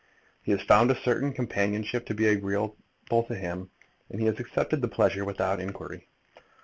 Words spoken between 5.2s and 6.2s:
without inquiry.